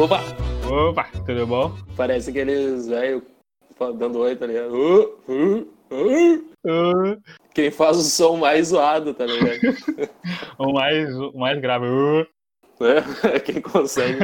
[0.00, 0.18] Opa!
[0.66, 1.74] Opa, tudo bom?
[1.94, 3.22] Parece aqueles velho
[3.98, 4.74] dando oi, tá ligado?
[4.74, 6.50] Uh, uh, uh.
[6.64, 7.22] Uh,
[7.52, 9.60] Quem faz o som mais zoado, tá ligado?
[10.58, 11.84] o mais, o mais grave.
[11.86, 12.26] Uh,
[12.80, 13.02] Né?
[13.44, 14.20] Quem consegue.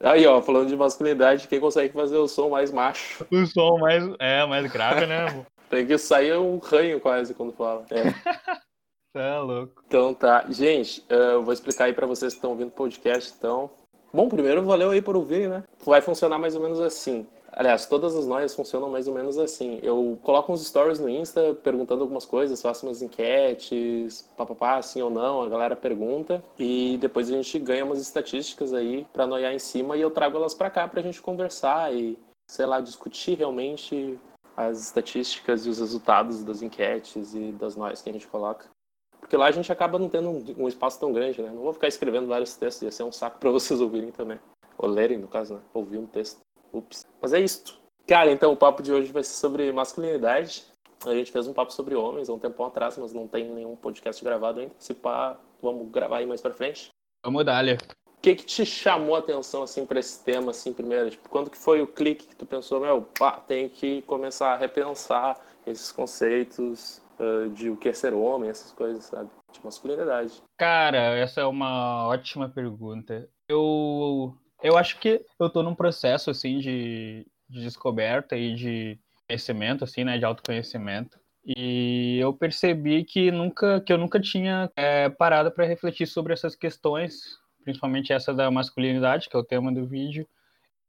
[0.00, 3.26] Aí, ó, falando de masculinidade, quem consegue fazer o som mais macho?
[3.30, 5.44] o som mais, é, mais grave, né?
[5.68, 7.84] Tem que sair um ranho quase quando fala.
[7.90, 8.14] É.
[9.12, 9.82] Tá louco.
[9.86, 10.46] Então tá.
[10.50, 13.70] Gente, eh, eu vou explicar aí pra vocês que estão ouvindo o podcast, então.
[14.16, 15.62] Bom, primeiro valeu aí por ouvir, né?
[15.84, 17.26] Vai funcionar mais ou menos assim.
[17.52, 19.78] Aliás, todas as noias funcionam mais ou menos assim.
[19.82, 25.10] Eu coloco uns stories no Insta perguntando algumas coisas, faço umas enquetes, papapá, sim ou
[25.10, 26.42] não, a galera pergunta.
[26.58, 30.38] E depois a gente ganha umas estatísticas aí pra noiar em cima e eu trago
[30.38, 32.18] elas pra cá pra gente conversar e,
[32.50, 34.18] sei lá, discutir realmente
[34.56, 38.64] as estatísticas e os resultados das enquetes e das noias que a gente coloca.
[39.26, 41.50] Porque lá a gente acaba não tendo um, um espaço tão grande, né?
[41.50, 44.38] Não vou ficar escrevendo vários textos, ia ser um saco pra vocês ouvirem também.
[44.78, 45.60] Ou lerem, no caso, né?
[45.74, 46.38] Ouvir um texto.
[46.72, 47.04] Ups.
[47.20, 47.80] Mas é isso.
[48.06, 50.64] Cara, então o papo de hoje vai ser sobre masculinidade.
[51.04, 53.74] A gente fez um papo sobre homens há um tempão atrás, mas não tem nenhum
[53.74, 54.72] podcast gravado ainda.
[54.78, 56.90] Se pá, vamos gravar aí mais pra frente.
[57.24, 57.64] Vamos dar.
[57.64, 57.78] O
[58.22, 61.10] que que te chamou a atenção, assim, pra esse tema, assim, primeiro?
[61.10, 64.56] Tipo, quando que foi o clique que tu pensou, meu, pá, tem que começar a
[64.56, 65.36] repensar
[65.66, 69.30] esses conceitos uh, de o que é ser homem, essas coisas, sabe?
[69.52, 70.42] De masculinidade.
[70.58, 73.28] Cara, essa é uma ótima pergunta.
[73.48, 79.84] Eu, eu acho que eu tô num processo, assim, de, de descoberta e de conhecimento,
[79.84, 81.18] assim, né, de autoconhecimento.
[81.44, 86.56] E eu percebi que nunca, que eu nunca tinha é, parado para refletir sobre essas
[86.56, 90.26] questões, principalmente essa da masculinidade, que é o tema do vídeo.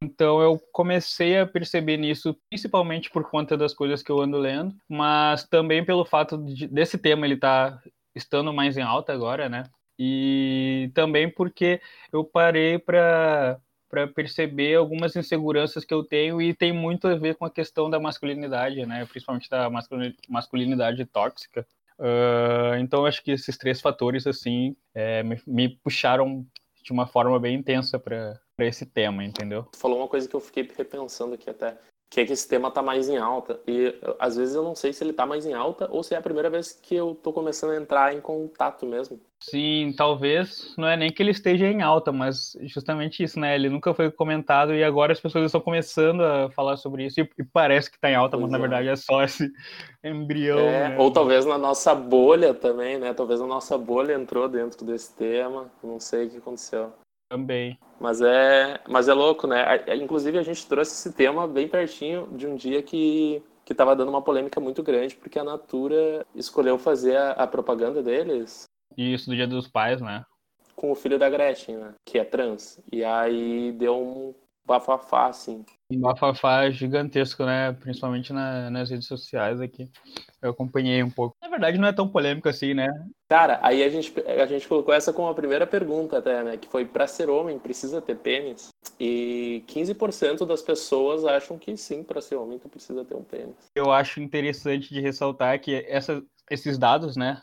[0.01, 4.75] Então eu comecei a perceber nisso, principalmente por conta das coisas que eu ando lendo,
[4.87, 7.81] mas também pelo fato de, desse tema ele tá
[8.15, 9.63] estando mais em alta agora, né?
[9.97, 16.73] E também porque eu parei para para perceber algumas inseguranças que eu tenho e tem
[16.73, 19.05] muito a ver com a questão da masculinidade, né?
[19.05, 21.65] Principalmente da masculini- masculinidade tóxica.
[21.97, 26.45] Uh, então acho que esses três fatores assim é, me, me puxaram
[26.87, 29.67] de uma forma bem intensa para esse tema, entendeu?
[29.75, 31.77] Falou uma coisa que eu fiquei repensando aqui até,
[32.09, 33.59] que é que esse tema tá mais em alta.
[33.67, 36.17] E às vezes eu não sei se ele tá mais em alta ou se é
[36.17, 39.19] a primeira vez que eu tô começando a entrar em contato mesmo.
[39.39, 43.53] Sim, talvez não é nem que ele esteja em alta, mas justamente isso, né?
[43.53, 47.29] Ele nunca foi comentado e agora as pessoas estão começando a falar sobre isso e,
[47.37, 48.61] e parece que está em alta, mas Pois na é.
[48.61, 49.51] verdade é só esse
[50.03, 50.57] embrião.
[50.59, 50.97] É, né?
[50.97, 53.13] ou talvez na nossa bolha também, né?
[53.13, 55.69] Talvez a nossa bolha entrou dentro desse tema.
[55.83, 56.91] Não sei o que aconteceu.
[57.29, 57.77] Também.
[57.99, 59.63] Mas é, mas é louco, né?
[59.63, 63.93] A- Inclusive a gente trouxe esse tema bem pertinho de um dia que que estava
[63.93, 68.63] dando uma polêmica muito grande porque a Natura escolheu fazer a, a propaganda deles
[68.95, 70.23] Isso do Dia dos Pais, né?
[70.73, 71.93] com o filho da Gretchen, né?
[72.05, 72.79] Que é trans.
[72.91, 74.33] E aí deu um
[74.65, 75.65] bafafá, assim.
[75.91, 77.73] Um bafafá gigantesco, né?
[77.73, 79.89] Principalmente na- nas redes sociais aqui.
[80.41, 81.35] Eu acompanhei um pouco.
[81.57, 82.87] Na verdade, não é tão polêmico assim, né?
[83.27, 86.55] Cara, aí a gente, a gente colocou essa como a primeira pergunta até, né?
[86.55, 88.69] Que foi, pra ser homem, precisa ter pênis?
[88.99, 93.55] E 15% das pessoas acham que sim, pra ser homem, tu precisa ter um pênis.
[93.75, 97.41] Eu acho interessante de ressaltar que essa, esses dados, né?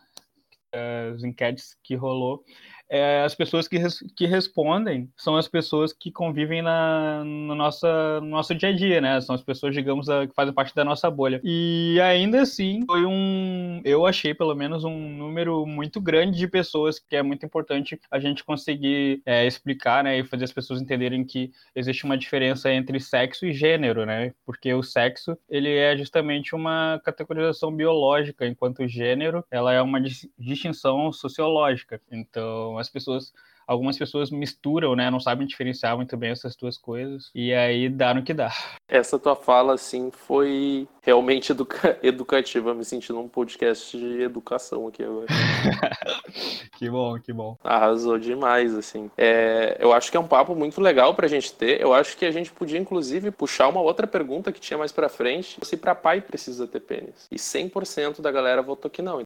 [0.72, 2.44] As enquetes que rolou,
[2.88, 8.20] é, as pessoas que, res- que respondem são as pessoas que convivem na, no, nossa,
[8.20, 9.20] no nosso dia a dia, né?
[9.20, 11.40] São as pessoas, digamos, a- que fazem parte da nossa bolha.
[11.42, 13.80] E ainda assim, foi um.
[13.84, 18.18] Eu achei pelo menos um número muito grande de pessoas que é muito importante a
[18.20, 20.18] gente conseguir é, explicar, né?
[20.18, 24.32] E fazer as pessoas entenderem que existe uma diferença entre sexo e gênero, né?
[24.44, 30.00] Porque o sexo, ele é justamente uma categorização biológica, enquanto o gênero, ela é uma
[30.00, 32.00] dis- distinção sociológica.
[32.10, 33.32] Então, as pessoas
[33.66, 35.10] algumas pessoas misturam, né?
[35.10, 37.30] Não sabem diferenciar muito bem essas duas coisas.
[37.34, 38.52] E aí dá no que dá.
[38.88, 42.74] Essa tua fala, assim, foi realmente educa- educativa.
[42.74, 45.26] Me senti num podcast de educação aqui agora.
[46.76, 47.56] que bom, que bom.
[47.62, 49.10] Arrasou demais, assim.
[49.16, 51.80] É, eu acho que é um papo muito legal pra gente ter.
[51.80, 55.08] Eu acho que a gente podia, inclusive, puxar uma outra pergunta que tinha mais pra
[55.08, 55.58] frente.
[55.62, 57.26] Se pra pai precisa ter pênis.
[57.30, 59.22] E 100% da galera votou que não.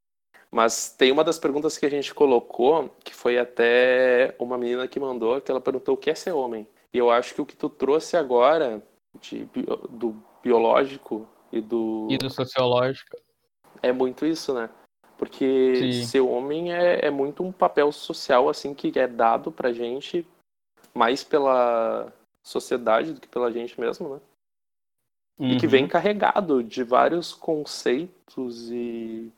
[0.50, 4.98] Mas tem uma das perguntas que a gente colocou, que foi até uma menina que
[4.98, 6.66] mandou, que ela perguntou o que é ser homem.
[6.92, 8.82] E eu acho que o que tu trouxe agora,
[9.20, 9.46] de,
[9.90, 13.16] do biológico e do E do sociológico.
[13.82, 14.70] é muito isso, né?
[15.18, 16.06] Porque Sim.
[16.06, 20.26] ser homem é, é muito um papel social, assim, que é dado pra gente
[20.94, 22.12] mais pela
[22.42, 24.20] sociedade do que pela gente mesmo, né?
[25.40, 25.70] E que Uhum.
[25.70, 29.30] vem carregado de vários conceitos e.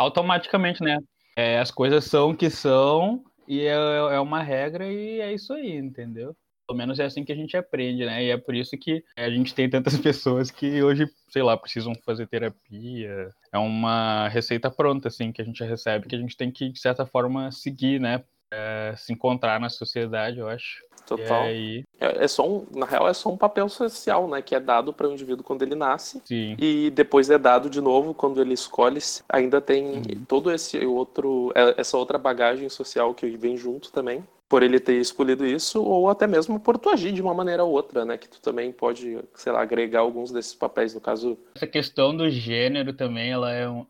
[0.00, 0.98] automaticamente, né?
[1.36, 5.52] É, as coisas são o que são e é, é uma regra e é isso
[5.52, 6.34] aí, entendeu?
[6.66, 8.24] Pelo menos é assim que a gente aprende, né?
[8.24, 11.92] E é por isso que a gente tem tantas pessoas que hoje, sei lá, precisam
[12.06, 13.28] fazer terapia.
[13.52, 16.80] É uma receita pronta, assim, que a gente recebe, que a gente tem que, de
[16.80, 18.24] certa forma, seguir, né?
[18.52, 20.80] É, se encontrar na sociedade, eu acho.
[21.16, 21.42] Total.
[21.42, 21.84] Aí...
[21.98, 24.40] É, é, só um, na real, é só um papel social, né?
[24.40, 26.22] Que é dado para o indivíduo quando ele nasce.
[26.24, 26.56] Sim.
[26.56, 29.00] E depois é dado de novo quando ele escolhe.
[29.28, 30.24] Ainda tem uhum.
[30.28, 34.94] todo esse outro, é, essa outra bagagem social que vem junto também por ele ter
[34.94, 38.18] escolhido isso, ou até mesmo por tu agir de uma maneira ou outra, né?
[38.18, 41.38] Que tu também pode, sei lá, agregar alguns desses papéis, no caso.
[41.54, 43.86] Essa questão do gênero também, ela é um,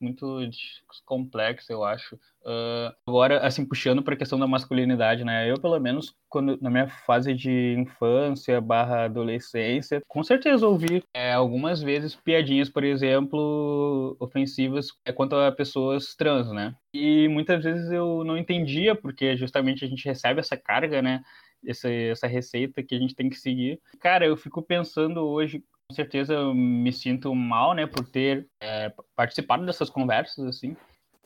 [0.00, 0.40] muito
[1.04, 2.16] complexa, eu acho.
[2.42, 5.50] Uh, agora, assim, puxando para a questão da masculinidade, né?
[5.50, 11.32] Eu, pelo menos, quando na minha fase de infância barra adolescência, com certeza ouvi é,
[11.32, 16.74] algumas vezes piadinhas, por exemplo, ofensivas é, quanto a pessoas trans, né?
[16.92, 21.22] E muitas vezes eu não entendia, porque justamente a gente recebe essa carga, né?
[21.66, 23.80] Essa, essa receita que a gente tem que seguir.
[24.00, 25.62] Cara, eu fico pensando hoje,
[25.92, 30.76] certeza eu me sinto mal, né, por ter é, participado dessas conversas, assim,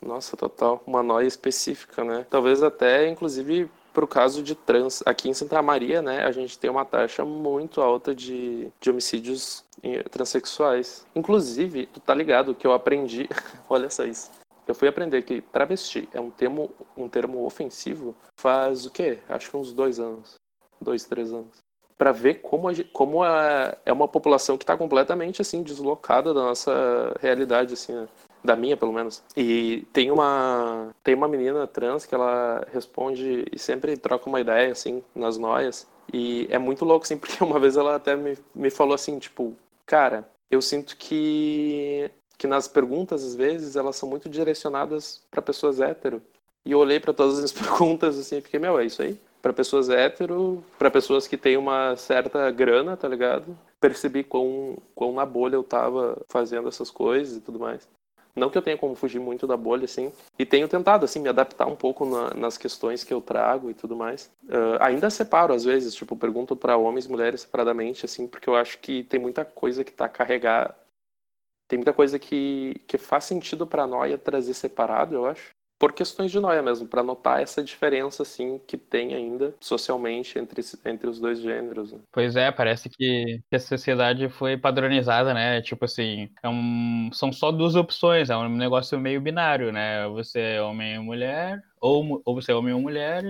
[0.02, 0.82] nossa, total.
[0.84, 2.26] Uma noia específica, né?
[2.28, 5.02] Talvez até, inclusive, para o caso de trans.
[5.06, 9.64] Aqui em Santa Maria, né, a gente tem uma taxa muito alta de, de homicídios
[10.10, 11.06] transexuais.
[11.14, 13.28] Inclusive, tu tá ligado que eu aprendi.
[13.70, 14.30] Olha só isso.
[14.66, 19.18] Eu fui aprender que travesti é um termo, um termo ofensivo faz o quê?
[19.28, 20.34] Acho que uns dois anos.
[20.80, 21.61] Dois, três anos.
[22.02, 26.42] Para ver como, a, como a, é uma população que está completamente assim deslocada da
[26.42, 28.08] nossa realidade assim né?
[28.42, 29.22] da minha pelo menos.
[29.36, 34.72] E tem uma tem uma menina trans que ela responde e sempre troca uma ideia
[34.72, 35.86] assim nas noias.
[36.12, 39.54] E é muito louco assim, porque uma vez ela até me, me falou assim, tipo,
[39.86, 45.80] cara, eu sinto que que nas perguntas às vezes elas são muito direcionadas para pessoas
[45.80, 46.20] hétero.
[46.66, 49.16] E eu olhei para todas as perguntas assim e fiquei, meu, é isso aí?
[49.42, 53.58] Para pessoas hétero, para pessoas que têm uma certa grana, tá ligado?
[53.80, 57.88] Percebi quão, quão na bolha eu tava fazendo essas coisas e tudo mais.
[58.34, 61.28] Não que eu tenha como fugir muito da bolha, assim, e tenho tentado, assim, me
[61.28, 64.30] adaptar um pouco na, nas questões que eu trago e tudo mais.
[64.44, 68.56] Uh, ainda separo, às vezes, tipo, pergunto para homens e mulheres separadamente, assim, porque eu
[68.56, 70.74] acho que tem muita coisa que tá carregada.
[71.68, 75.50] Tem muita coisa que, que faz sentido pra noia trazer separado, eu acho
[75.82, 80.62] por questões de noia mesmo, para notar essa diferença assim que tem ainda socialmente entre,
[80.84, 81.90] entre os dois gêneros.
[81.90, 81.98] Né?
[82.12, 85.60] Pois é, parece que a sociedade foi padronizada, né?
[85.60, 90.06] Tipo assim, é um, são só duas opções, é um negócio meio binário, né?
[90.10, 93.24] Você é homem ou mulher, ou, ou você é homem ou mulher,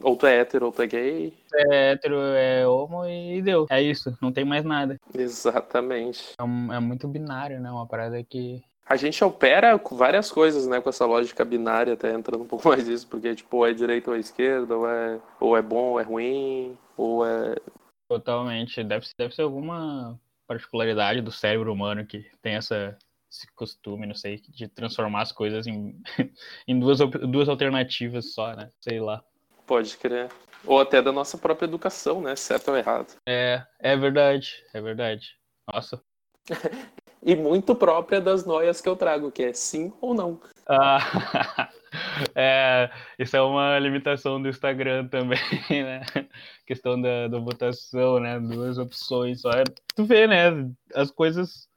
[0.00, 1.34] ou tu é hétero, ou tu é gay.
[1.52, 3.66] É hétero, é homo e deu.
[3.68, 4.96] É isso, não tem mais nada.
[5.12, 6.34] Exatamente.
[6.38, 7.68] É, um, é muito binário, né?
[7.70, 10.80] Uma parada que a gente opera com várias coisas, né?
[10.80, 14.16] Com essa lógica binária, até entrando um pouco mais nisso, porque, tipo, é direita ou
[14.16, 17.54] é esquerda, ou é, ou é bom ou é ruim, ou é.
[18.08, 18.82] Totalmente.
[18.82, 22.96] Deve, deve ser alguma particularidade do cérebro humano que tem essa,
[23.30, 26.00] esse costume, não sei, de transformar as coisas em,
[26.66, 26.98] em duas,
[27.30, 28.70] duas alternativas só, né?
[28.80, 29.22] Sei lá.
[29.66, 30.30] Pode crer.
[30.64, 32.34] Ou até da nossa própria educação, né?
[32.34, 33.14] Certo ou errado.
[33.28, 35.36] É, é verdade, é verdade.
[35.70, 36.02] Nossa.
[37.28, 40.40] e muito própria das noias que eu trago, que é sim ou não.
[40.66, 40.98] Ah,
[42.34, 45.38] é, isso é uma limitação do Instagram também,
[45.70, 46.00] né?
[46.66, 48.40] Questão da, da votação, né?
[48.40, 49.50] Duas opções só.
[49.50, 49.64] É,
[49.94, 50.70] tu vê, né?
[50.94, 51.68] As coisas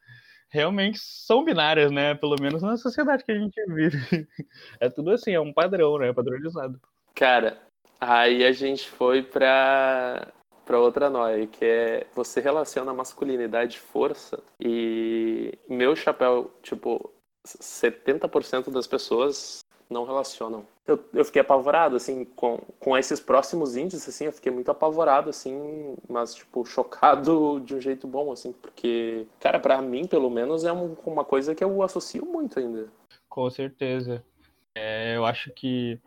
[0.49, 2.15] realmente são binárias, né?
[2.15, 3.97] Pelo menos na sociedade que a gente vive.
[4.79, 6.13] É tudo assim, é um padrão, né?
[6.13, 6.79] Padronizado.
[7.13, 7.61] Cara,
[7.99, 10.31] aí a gente foi pra
[10.71, 17.11] para outra noia, que é você relaciona masculinidade e força e meu chapéu, tipo,
[17.45, 19.59] 70% das pessoas
[19.89, 20.65] não relacionam.
[20.87, 25.29] Eu, eu fiquei apavorado, assim, com, com esses próximos índices, assim, eu fiquei muito apavorado,
[25.29, 30.63] assim, mas, tipo, chocado de um jeito bom, assim, porque, cara, para mim, pelo menos,
[30.63, 32.87] é um, uma coisa que eu associo muito ainda.
[33.27, 34.23] Com certeza.
[34.73, 35.99] É, eu acho que,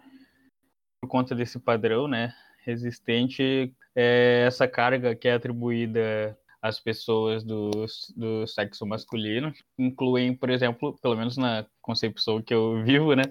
[1.03, 2.33] por conta desse padrão, né,
[2.65, 7.71] resistente, é essa carga que é atribuída às pessoas do,
[8.17, 13.25] do sexo masculino, incluem, por exemplo, pelo menos na concepção que eu vivo, né,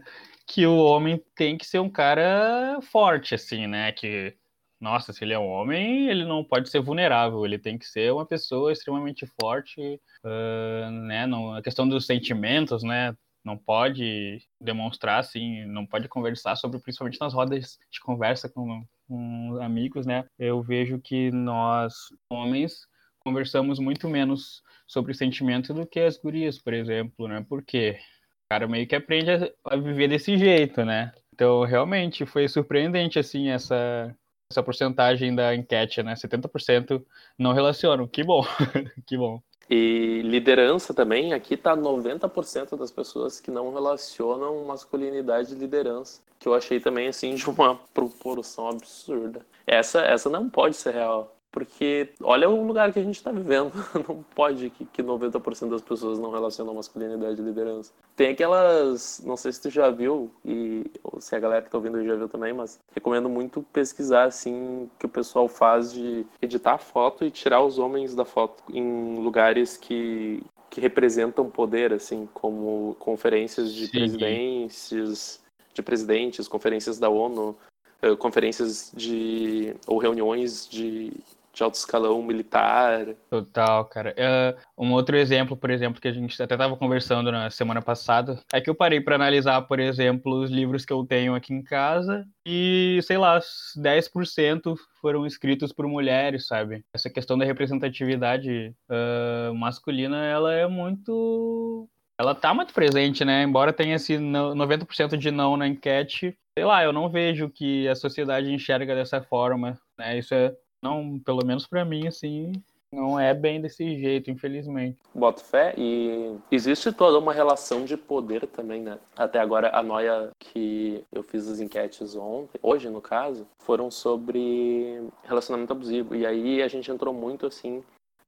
[0.47, 4.35] que o homem tem que ser um cara forte, assim, né, que
[4.79, 8.11] nossa, se ele é um homem, ele não pode ser vulnerável, ele tem que ser
[8.11, 9.79] uma pessoa extremamente forte,
[10.25, 16.55] uh, né, não, a questão dos sentimentos, né, não pode demonstrar, assim, não pode conversar
[16.55, 20.25] sobre, principalmente nas rodas de conversa com, com amigos, né?
[20.39, 21.93] Eu vejo que nós,
[22.29, 22.87] homens,
[23.19, 27.45] conversamos muito menos sobre sentimento do que as gurias, por exemplo, né?
[27.47, 27.97] Porque
[28.45, 29.29] o cara meio que aprende
[29.65, 31.11] a, viver desse jeito, né?
[31.33, 34.15] Então, realmente, foi surpreendente, assim, essa,
[34.49, 36.13] essa porcentagem da enquete, né?
[36.13, 37.03] 70%
[37.37, 38.07] não relacionam.
[38.07, 38.43] Que bom,
[39.07, 39.41] que bom.
[39.69, 46.47] E liderança também, aqui tá 90% das pessoas que não relacionam masculinidade e liderança, que
[46.47, 49.45] eu achei também assim de uma proporção absurda.
[49.65, 51.32] Essa essa não pode ser real.
[51.53, 53.71] Porque olha o lugar que a gente está vivendo.
[54.09, 57.93] Não pode que, que 90% das pessoas não relacionam masculinidade e liderança.
[58.15, 59.21] Tem aquelas.
[59.23, 62.15] Não sei se tu já viu, e, ou se a galera que está ouvindo já
[62.15, 67.23] viu também, mas recomendo muito pesquisar assim que o pessoal faz de editar a foto
[67.23, 70.41] e tirar os homens da foto em lugares que,
[70.71, 73.91] que representam poder, assim, como conferências de Sim.
[73.91, 75.39] presidentes,
[75.71, 77.55] de presidentes, conferências da ONU,
[78.01, 81.13] eh, conferências de ou reuniões de
[81.53, 83.15] de alto escalão militar.
[83.29, 84.15] Total, cara.
[84.17, 88.41] Uh, um outro exemplo, por exemplo, que a gente até estava conversando na semana passada,
[88.51, 91.61] é que eu parei para analisar, por exemplo, os livros que eu tenho aqui em
[91.61, 93.39] casa e, sei lá,
[93.77, 96.83] 10% foram escritos por mulheres, sabe?
[96.93, 101.87] Essa questão da representatividade uh, masculina, ela é muito
[102.19, 103.43] ela tá muito presente, né?
[103.43, 107.95] Embora tenha esse 90% de não na enquete, sei lá, eu não vejo que a
[107.95, 110.17] sociedade enxerga dessa forma, né?
[110.17, 112.51] Isso é não, pelo menos para mim, assim,
[112.91, 114.97] não é bem desse jeito, infelizmente.
[115.15, 118.99] Boto fé e existe toda uma relação de poder também, né?
[119.15, 125.01] Até agora, a noia que eu fiz as enquetes ontem, hoje no caso, foram sobre
[125.23, 126.15] relacionamento abusivo.
[126.15, 127.83] E aí a gente entrou muito, assim,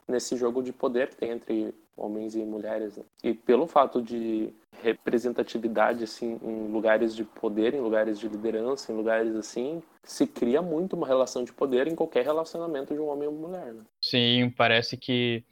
[0.08, 2.98] nesse jogo de poder que tem entre homens e mulheres.
[2.98, 3.04] Né?
[3.24, 8.96] E pelo fato de representatividade assim em lugares de poder, em lugares de liderança, em
[8.96, 13.28] lugares assim, se cria muito uma relação de poder em qualquer relacionamento de um homem
[13.28, 13.74] uma mulher.
[13.74, 13.84] Né?
[14.02, 15.44] Sim, parece que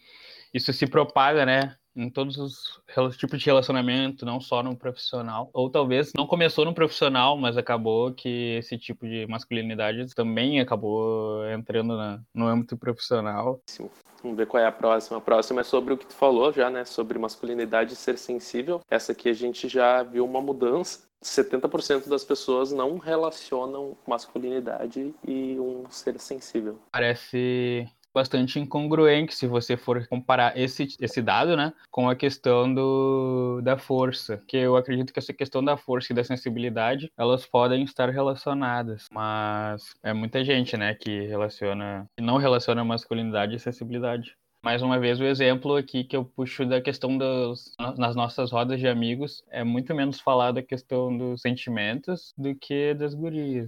[0.53, 1.75] isso se propaga, né?
[1.95, 5.49] Em todos os tipos de relacionamento, não só no profissional.
[5.53, 11.45] Ou talvez não começou no profissional, mas acabou que esse tipo de masculinidade também acabou
[11.49, 13.61] entrando na, no âmbito profissional.
[13.67, 13.89] Sim.
[14.23, 15.17] Vamos ver qual é a próxima.
[15.17, 16.85] A próxima é sobre o que tu falou já, né?
[16.85, 18.79] Sobre masculinidade ser sensível.
[18.89, 21.01] Essa aqui a gente já viu uma mudança.
[21.21, 26.79] 70% das pessoas não relacionam masculinidade e um ser sensível.
[26.91, 33.61] Parece bastante incongruente se você for comparar esse, esse dado, né, com a questão do,
[33.61, 37.83] da força, que eu acredito que essa questão da força e da sensibilidade, elas podem
[37.83, 44.35] estar relacionadas, mas é muita gente, né, que relaciona, que não relaciona masculinidade e sensibilidade.
[44.63, 48.79] Mais uma vez, o exemplo aqui que eu puxo da questão dos, nas nossas rodas
[48.79, 53.67] de amigos é muito menos falar da questão dos sentimentos do que das gurias.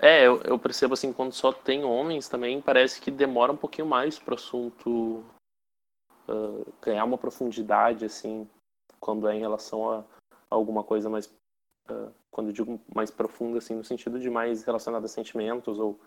[0.00, 3.86] É, eu, eu, percebo assim, quando só tem homens também, parece que demora um pouquinho
[3.86, 5.24] mais para o assunto
[6.28, 8.48] uh, ganhar uma profundidade, assim,
[9.00, 10.04] quando é em relação a, a
[10.50, 11.26] alguma coisa mais,
[11.90, 15.98] uh, quando eu digo mais profunda, assim, no sentido de mais relacionado a sentimentos ou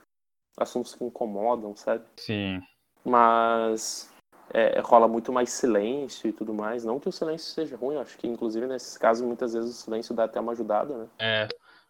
[0.58, 2.06] assuntos que incomodam, sabe?
[2.18, 2.62] Sim.
[3.04, 4.10] Mas
[4.54, 6.86] é, rola muito mais silêncio e tudo mais.
[6.86, 10.14] Não que o silêncio seja ruim, acho que inclusive nesses casos muitas vezes o silêncio
[10.14, 11.08] dá até uma ajudada, né?
[11.20, 11.48] É,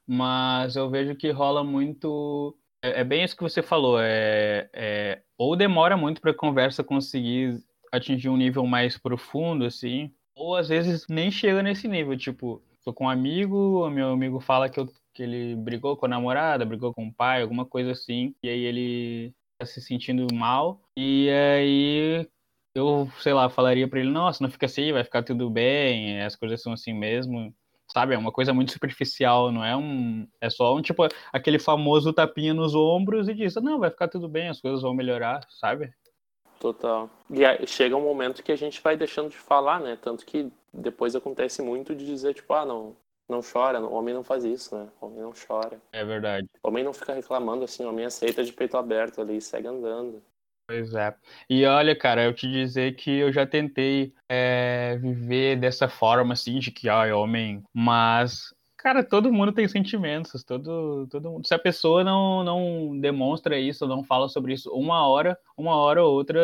[0.08, 2.58] mas eu vejo que rola muito.
[2.84, 5.22] É, é bem isso que você falou, é, é...
[5.38, 10.70] ou demora muito para a conversa conseguir atingir um nível mais profundo, assim, ou às
[10.70, 14.88] vezes nem chega nesse nível, tipo, tô com um amigo, meu amigo fala que, eu,
[15.14, 18.62] que ele brigou com a namorada, brigou com o pai, alguma coisa assim, e aí
[18.62, 22.28] ele tá se sentindo mal, e aí
[22.74, 26.36] eu, sei lá, falaria para ele, nossa, não fica assim, vai ficar tudo bem, as
[26.36, 27.54] coisas são assim mesmo,
[27.94, 28.14] sabe?
[28.14, 30.28] É uma coisa muito superficial, não é um.
[30.40, 34.28] É só um tipo aquele famoso tapinha nos ombros e diz: não, vai ficar tudo
[34.28, 35.94] bem, as coisas vão melhorar, sabe?
[36.60, 37.10] Total.
[37.30, 39.98] E aí, chega um momento que a gente vai deixando de falar, né?
[40.00, 42.96] Tanto que depois acontece muito de dizer, tipo, ah, não,
[43.28, 44.88] não chora, o homem não faz isso, né?
[45.02, 45.82] O homem não chora.
[45.92, 46.48] É verdade.
[46.62, 49.68] O homem não fica reclamando assim, o homem aceita de peito aberto ali e segue
[49.68, 50.22] andando.
[50.72, 51.14] Pois é.
[51.50, 56.60] E olha, cara, eu te dizer que eu já tentei é, viver dessa forma, assim,
[56.60, 61.46] de que, ah, é homem, mas, cara, todo mundo tem sentimentos, todo, todo mundo.
[61.46, 66.02] Se a pessoa não, não demonstra isso, não fala sobre isso, uma hora, uma hora
[66.06, 66.40] ou outra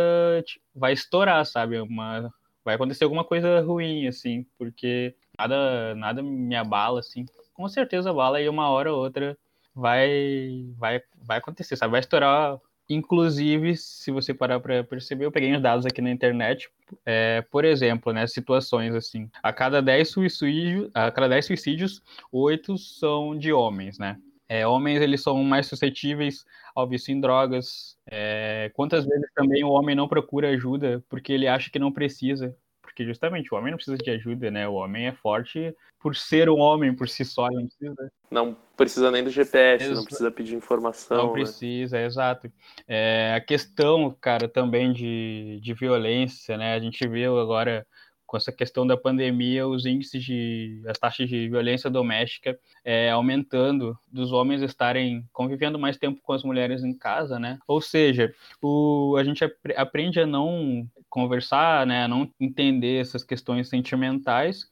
[0.76, 1.80] vai estourar, sabe?
[1.80, 2.30] Uma,
[2.66, 7.26] vai acontecer alguma coisa ruim, assim, porque nada, nada me abala, assim.
[7.54, 9.38] Com certeza abala e uma hora ou outra
[9.74, 11.92] vai, vai, vai acontecer, sabe?
[11.92, 16.70] Vai estourar Inclusive, se você parar para perceber, eu peguei os dados aqui na internet.
[17.06, 22.02] É, por exemplo, né, situações assim, a cada 10 suicídios, a cada 10 suicídios,
[22.32, 24.18] 8 são de homens, né?
[24.50, 27.98] É, homens eles são mais suscetíveis ao vício em drogas.
[28.10, 32.56] É, quantas vezes também o homem não procura ajuda porque ele acha que não precisa,
[32.98, 34.68] porque justamente o homem não precisa de ajuda, né?
[34.68, 38.12] O homem é forte por ser um homem por si só, não precisa.
[38.32, 41.18] Não precisa nem do GPS, Ex não precisa pedir informação.
[41.18, 41.34] Não né?
[41.34, 42.52] precisa, exato.
[42.88, 46.74] É, a questão, cara, também de, de violência, né?
[46.74, 47.86] A gente viu agora
[48.28, 53.98] com essa questão da pandemia, os índices de as taxas de violência doméstica é, aumentando,
[54.12, 57.58] dos homens estarem convivendo mais tempo com as mulheres em casa, né?
[57.66, 58.32] Ou seja,
[58.62, 59.44] o, a gente
[59.78, 62.04] aprende a não conversar, né?
[62.04, 64.70] A não entender essas questões sentimentais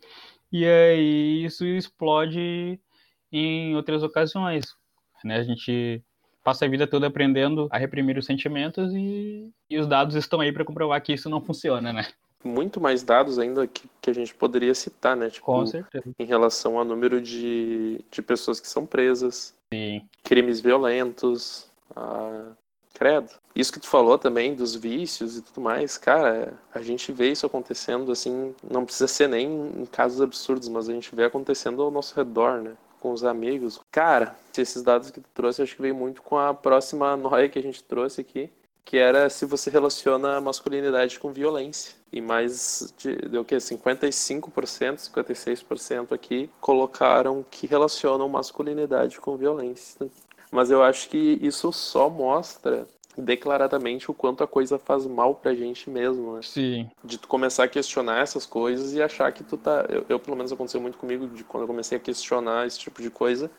[0.51, 2.79] e aí isso explode
[3.31, 4.65] em outras ocasiões,
[5.23, 5.37] né?
[5.37, 6.03] A gente
[6.43, 10.51] passa a vida toda aprendendo a reprimir os sentimentos e, e os dados estão aí
[10.51, 12.05] para comprovar que isso não funciona, né?
[12.45, 15.29] Muito mais dados ainda que, que a gente poderia citar, né?
[15.29, 16.05] Tipo, Com certeza.
[16.17, 20.07] Em relação ao número de, de pessoas que são presas, Sim.
[20.23, 22.51] crimes violentos, a...
[22.93, 23.31] credo.
[23.55, 27.45] Isso que tu falou também dos vícios e tudo mais, cara, a gente vê isso
[27.45, 31.89] acontecendo assim, não precisa ser nem em casos absurdos, mas a gente vê acontecendo ao
[31.89, 32.73] nosso redor, né?
[32.99, 33.79] Com os amigos.
[33.91, 37.59] Cara, esses dados que tu trouxe, acho que veio muito com a próxima noia que
[37.59, 38.49] a gente trouxe aqui,
[38.85, 41.95] que era se você relaciona a masculinidade com violência.
[42.13, 43.55] E mais de, de o que?
[43.55, 50.07] 55%, 56% aqui colocaram que relacionam masculinidade com violência.
[50.51, 52.87] Mas eu acho que isso só mostra
[53.17, 56.41] declaradamente o quanto a coisa faz mal pra gente mesmo, né?
[56.43, 56.89] Sim.
[57.03, 59.85] De tu começar a questionar essas coisas e achar que tu tá.
[59.89, 63.01] Eu, eu, pelo menos aconteceu muito comigo de quando eu comecei a questionar esse tipo
[63.01, 63.49] de coisa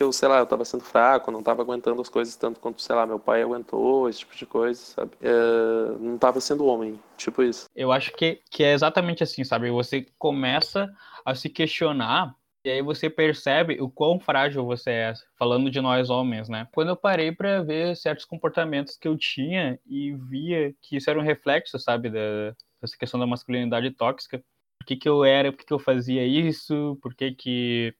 [0.00, 2.80] que eu, sei lá, eu tava sendo fraco, não tava aguentando as coisas tanto quanto,
[2.80, 5.10] sei lá, meu pai aguentou, esse tipo de coisa, sabe?
[5.20, 7.66] É, não tava sendo homem, tipo isso.
[7.76, 9.70] Eu acho que, que é exatamente assim, sabe?
[9.70, 10.90] Você começa
[11.22, 16.08] a se questionar e aí você percebe o quão frágil você é, falando de nós
[16.08, 16.66] homens, né?
[16.72, 21.18] Quando eu parei para ver certos comportamentos que eu tinha e via que isso era
[21.18, 24.42] um reflexo, sabe, da, dessa questão da masculinidade tóxica,
[24.78, 27.94] por que, que eu era, por que, que eu fazia isso, por que, que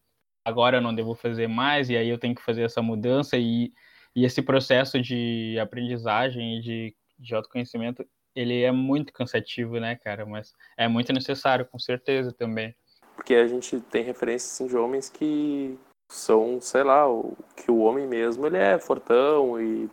[0.45, 3.73] agora eu não devo fazer mais, e aí eu tenho que fazer essa mudança, e,
[4.15, 10.25] e esse processo de aprendizagem e de, de autoconhecimento, ele é muito cansativo, né, cara?
[10.25, 12.75] Mas é muito necessário, com certeza, também.
[13.17, 15.79] Porque a gente tem referências assim, de homens que
[16.11, 19.89] são, sei lá, o, que o homem mesmo, ele é fortão e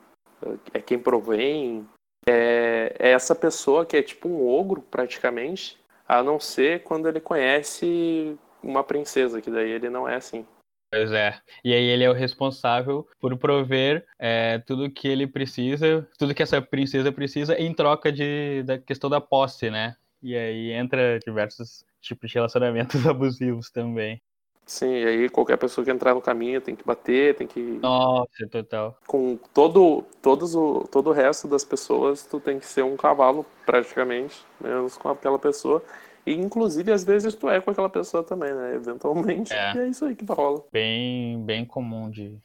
[0.73, 1.87] é quem provém.
[2.27, 7.19] É, é essa pessoa que é tipo um ogro, praticamente, a não ser quando ele
[7.19, 10.45] conhece uma princesa, que daí ele não é assim.
[10.89, 11.37] Pois é.
[11.63, 16.41] E aí ele é o responsável por prover é, tudo que ele precisa, tudo que
[16.41, 19.95] essa princesa precisa em troca de, da questão da posse, né?
[20.21, 24.21] E aí entra diversos tipos de relacionamentos abusivos também.
[24.65, 27.61] Sim, e aí qualquer pessoa que entrar no caminho tem que bater, tem que.
[27.81, 28.97] Nossa, total.
[29.07, 33.45] Com todo, todos o, todo o resto das pessoas, tu tem que ser um cavalo,
[33.65, 35.81] praticamente, menos com aquela pessoa.
[36.27, 38.75] E, inclusive, às vezes tu é com aquela pessoa também, né?
[38.75, 39.53] Eventualmente.
[39.53, 40.61] É, e é isso aí que rola.
[40.73, 42.37] Bem, bem comum de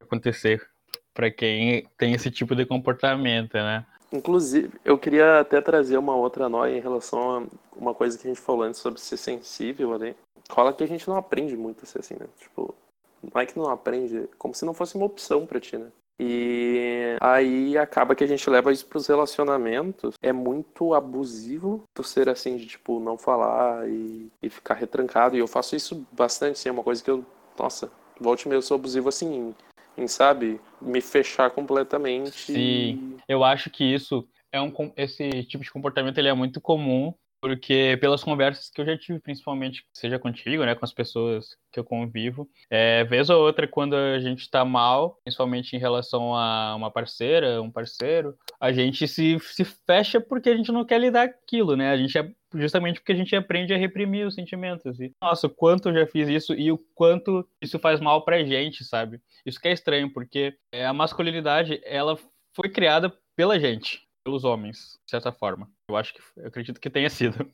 [0.00, 0.64] acontecer
[1.12, 3.84] para quem tem esse tipo de comportamento, né?
[4.12, 7.42] Inclusive, eu queria até trazer uma outra noia em relação a
[7.76, 10.14] uma coisa que a gente falou antes sobre ser sensível ali.
[10.48, 12.28] Rola que a gente não aprende muito a ser assim, né?
[12.38, 12.72] Tipo,
[13.20, 15.90] não é que não aprende, como se não fosse uma opção pra ti, né?
[16.18, 20.14] E aí acaba que a gente leva isso para os relacionamentos.
[20.22, 25.36] É muito abusivo tu ser assim, de tipo, não falar e, e ficar retrancado.
[25.36, 27.24] E eu faço isso bastante, assim, é uma coisa que eu,
[27.58, 29.54] nossa, volte meio, eu sou abusivo assim,
[29.96, 32.52] em, em, sabe, me fechar completamente.
[32.52, 37.12] Sim, eu acho que isso é um, esse tipo de comportamento ele é muito comum
[37.46, 41.78] porque pelas conversas que eu já tive, principalmente, seja contigo, né, com as pessoas que
[41.78, 46.74] eu convivo, é, vez ou outra, quando a gente está mal, principalmente em relação a
[46.74, 51.22] uma parceira, um parceiro, a gente se, se fecha porque a gente não quer lidar
[51.22, 51.92] aquilo, né?
[51.92, 54.98] A gente é justamente porque a gente aprende a reprimir os sentimentos.
[54.98, 58.42] E, nossa, o quanto eu já fiz isso e o quanto isso faz mal pra
[58.42, 59.20] gente, sabe?
[59.44, 62.18] Isso que é estranho, porque é, a masculinidade, ela
[62.56, 65.70] foi criada pela gente pelos homens, de certa forma.
[65.88, 67.48] Eu acho que, eu acredito que tenha sido.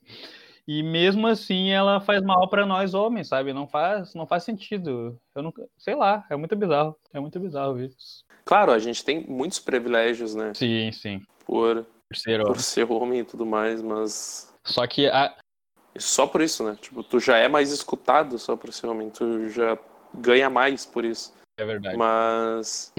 [0.67, 3.53] E mesmo assim ela faz mal para nós homens, sabe?
[3.53, 5.21] Não faz, não faz sentido.
[5.35, 6.97] Eu não, sei lá, é muito bizarro.
[7.13, 8.25] É muito bizarro isso.
[8.45, 10.53] Claro, a gente tem muitos privilégios, né?
[10.55, 11.21] Sim, sim.
[11.45, 12.53] Por, por ser homem.
[12.53, 15.37] Por ser homem e tudo mais, mas só que a
[15.99, 16.79] só por isso, né?
[16.81, 19.77] Tipo, tu já é mais escutado só por ser homem, tu já
[20.15, 21.35] ganha mais por isso.
[21.63, 21.97] É verdade.
[21.97, 22.93] Mas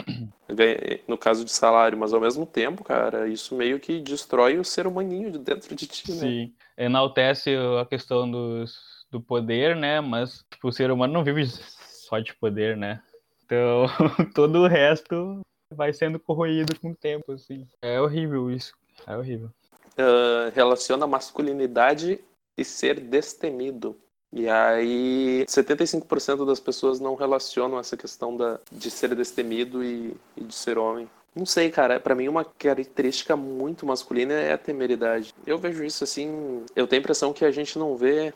[1.07, 4.87] no caso de salário, mas ao mesmo tempo, cara, isso meio que destrói o ser
[4.87, 6.17] humaninho de dentro de ti, né?
[6.17, 9.99] Sim, enaltece a questão dos, do poder, né?
[9.99, 13.01] Mas tipo, o ser humano não vive só de poder, né?
[13.45, 13.85] Então,
[14.33, 15.41] todo o resto
[15.73, 17.67] vai sendo corroído com o tempo, assim.
[17.81, 18.73] É horrível isso.
[19.05, 19.49] É horrível.
[19.97, 22.19] Uh, relaciona masculinidade
[22.57, 23.97] e ser destemido.
[24.35, 30.43] E aí, 75% das pessoas não relacionam essa questão da, de ser destemido e, e
[30.43, 31.07] de ser homem.
[31.35, 31.99] Não sei, cara.
[31.99, 35.33] Para mim, uma característica muito masculina é a temeridade.
[35.45, 36.65] Eu vejo isso assim.
[36.75, 38.33] Eu tenho a impressão que a gente não vê.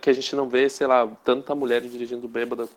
[0.00, 2.68] Que a gente não vê, sei lá, tanta mulher dirigindo bêbada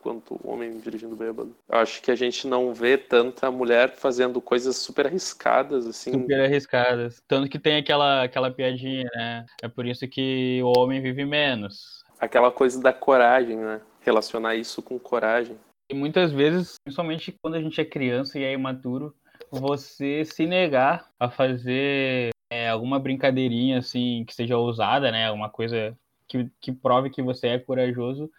[0.00, 1.54] quanto homem dirigindo bêbado.
[1.68, 6.12] Acho que a gente não vê tanta mulher fazendo coisas super arriscadas, assim.
[6.12, 7.22] Super arriscadas.
[7.28, 9.46] Tanto que tem aquela, aquela piadinha, né?
[9.62, 11.97] É por isso que o homem vive menos.
[12.20, 13.80] Aquela coisa da coragem, né?
[14.00, 15.58] Relacionar isso com coragem.
[15.90, 19.14] E muitas vezes, principalmente quando a gente é criança e é imaturo,
[19.50, 25.26] você se negar a fazer é, alguma brincadeirinha assim que seja ousada, né?
[25.26, 28.30] Alguma coisa que, que prove que você é corajoso,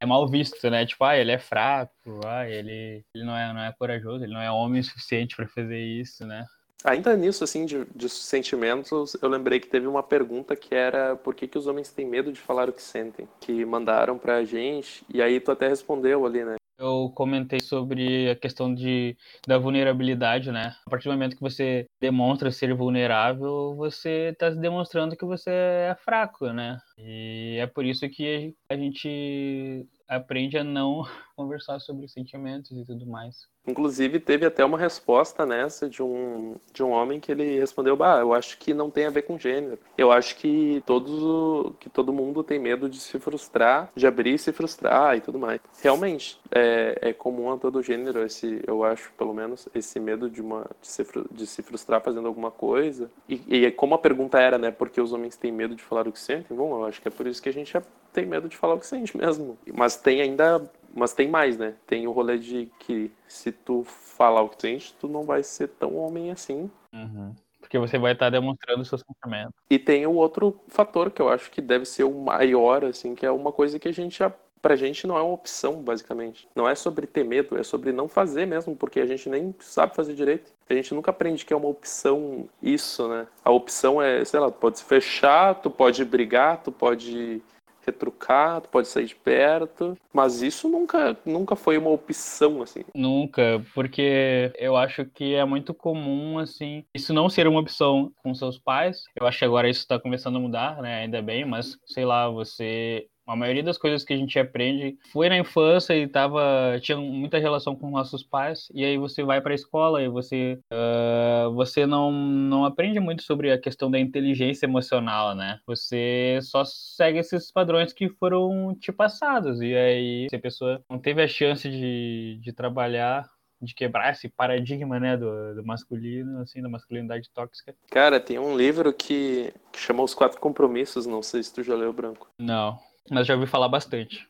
[0.00, 0.86] é mal visto, né?
[0.86, 1.92] Tipo, ah, ele é fraco,
[2.26, 5.80] ah, ele, ele não, é, não é corajoso, ele não é homem suficiente para fazer
[5.80, 6.46] isso, né?
[6.84, 11.34] Ainda nisso, assim, de, de, sentimentos, eu lembrei que teve uma pergunta que era por
[11.34, 13.28] que, que os homens têm medo de falar o que sentem?
[13.40, 16.54] Que mandaram pra gente, e aí tu até respondeu ali, né?
[16.78, 20.76] Eu comentei sobre a questão de, da vulnerabilidade, né?
[20.86, 25.96] A partir do momento que você demonstra ser vulnerável, você está demonstrando que você é
[26.04, 26.78] fraco, né?
[26.96, 33.06] E é por isso que a gente aprende a não conversar sobre sentimentos e tudo
[33.06, 33.46] mais.
[33.66, 38.18] Inclusive, teve até uma resposta nessa de um, de um homem que ele respondeu: Bah,
[38.18, 39.78] eu acho que não tem a ver com gênero.
[39.96, 44.38] Eu acho que, todos, que todo mundo tem medo de se frustrar, de abrir e
[44.38, 45.60] se frustrar e tudo mais.
[45.82, 50.40] Realmente, é, é comum a todo gênero, esse, eu acho, pelo menos, esse medo de,
[50.40, 53.10] uma, de, se, de se frustrar fazendo alguma coisa.
[53.28, 56.08] E, e como a pergunta era, né, por que os homens têm medo de falar
[56.08, 56.56] o que sentem?
[56.56, 57.76] Bom, eu acho que é por isso que a gente
[58.18, 59.56] tem medo de falar o que sente mesmo.
[59.72, 61.74] Mas tem ainda mas tem mais, né?
[61.86, 65.68] Tem o rolê de que se tu falar o que sente, tu não vai ser
[65.68, 66.68] tão homem assim.
[66.92, 67.32] Uhum.
[67.60, 69.54] Porque você vai estar demonstrando seus sentimentos.
[69.70, 73.24] E tem o outro fator que eu acho que deve ser o maior, assim, que
[73.24, 76.48] é uma coisa que a gente já pra gente não é uma opção, basicamente.
[76.54, 79.94] Não é sobre ter medo, é sobre não fazer mesmo, porque a gente nem sabe
[79.94, 80.50] fazer direito.
[80.68, 83.26] A gente nunca aprende que é uma opção isso, né?
[83.44, 87.40] A opção é, sei lá, tu pode se fechar, tu pode brigar, tu pode
[87.88, 92.82] retrucar, tu pode sair de perto, mas isso nunca, nunca foi uma opção, assim.
[92.94, 98.34] Nunca, porque eu acho que é muito comum, assim, isso não ser uma opção com
[98.34, 99.02] seus pais.
[99.18, 102.28] Eu acho que agora isso está começando a mudar, né, ainda bem, mas, sei lá,
[102.28, 106.96] você a maioria das coisas que a gente aprende foi na infância e tava tinha
[106.96, 111.52] muita relação com nossos pais e aí você vai para a escola e você uh,
[111.52, 117.18] você não não aprende muito sobre a questão da inteligência emocional né você só segue
[117.18, 121.68] esses padrões que foram te passados e aí se a pessoa não teve a chance
[121.68, 123.28] de, de trabalhar
[123.60, 127.74] de quebrar esse paradigma, né, do, do, masculino, assim, da masculinidade tóxica.
[127.90, 131.74] Cara, tem um livro que, que chama Os Quatro Compromissos, não sei se tu já
[131.74, 132.30] leu, Branco.
[132.38, 132.78] Não.
[133.10, 134.28] Mas já ouvi falar bastante.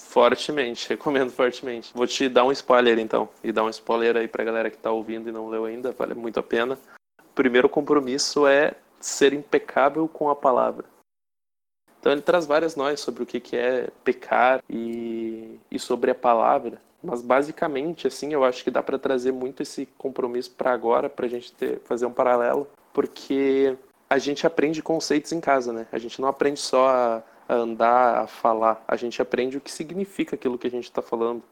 [0.00, 1.92] Fortemente, recomendo fortemente.
[1.94, 4.90] Vou te dar um spoiler então, e dar um spoiler aí pra galera que tá
[4.90, 6.78] ouvindo e não leu ainda, vale muito a pena.
[7.20, 10.84] O primeiro compromisso é ser impecável com a palavra.
[12.00, 16.80] Então ele traz várias nós sobre o que é pecar e, e sobre a palavra.
[17.02, 21.26] Mas basicamente, assim, eu acho que dá para trazer muito esse compromisso para agora, para
[21.26, 23.76] a gente ter, fazer um paralelo, porque
[24.10, 25.86] a gente aprende conceitos em casa, né?
[25.92, 28.84] A gente não aprende só a a andar, a falar.
[28.86, 31.42] A gente aprende o que significa aquilo que a gente está falando.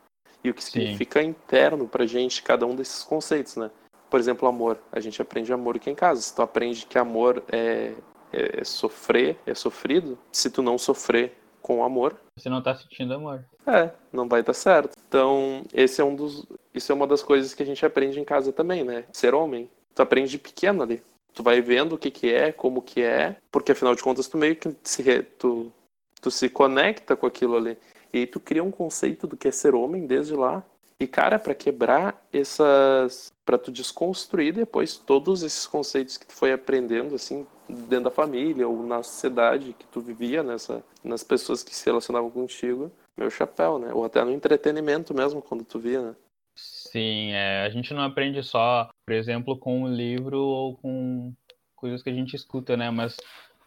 [0.44, 1.28] E o que significa Sim.
[1.28, 3.70] interno pra gente, cada um desses conceitos, né?
[4.11, 4.78] Por exemplo, amor.
[4.92, 6.20] A gente aprende amor aqui em casa.
[6.20, 7.94] Se tu aprende que amor é,
[8.32, 12.16] é, é sofrer, é sofrido, se tu não sofrer com amor.
[12.37, 13.44] Você não tá sentindo amor.
[13.66, 14.96] É, não vai dar certo.
[15.09, 16.46] Então, esse é um dos.
[16.72, 19.04] Isso é uma das coisas que a gente aprende em casa também, né?
[19.12, 19.68] Ser homem.
[19.92, 21.02] Tu aprende de pequeno ali.
[21.35, 24.38] Tu vai vendo o que que é, como que é, porque afinal de contas tu
[24.38, 25.72] meio que se, tu
[26.20, 27.76] tu se conecta com aquilo ali.
[28.12, 30.64] E aí tu cria um conceito do que é ser homem desde lá.
[30.98, 33.33] E, cara, para quebrar essas.
[33.44, 38.66] para tu desconstruir depois todos esses conceitos que tu foi aprendendo, assim, dentro da família
[38.66, 43.79] ou na sociedade que tu vivia, nessa, nas pessoas que se relacionavam contigo, meu chapéu,
[43.79, 43.92] né?
[43.92, 46.16] Ou até no entretenimento mesmo, quando tu via, né?
[46.55, 51.35] Sim, é, a gente não aprende só, por exemplo, com um livro ou com
[51.74, 52.90] coisas que a gente escuta, né?
[52.90, 53.18] Mas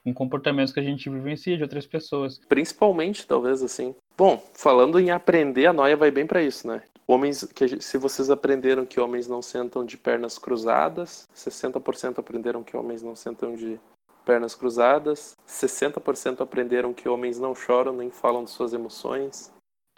[0.04, 2.40] com comportamentos que a gente vivencia de outras pessoas.
[2.48, 3.96] Principalmente, talvez assim.
[4.18, 6.82] Bom, falando em aprender, a noia vai bem para isso, né?
[7.08, 12.78] Homens, que se vocês aprenderam que homens não sentam de pernas cruzadas, 60% aprenderam que
[12.78, 13.80] homens não sentam de
[14.24, 19.52] pernas cruzadas, 60% aprenderam que homens não choram nem falam de suas emoções.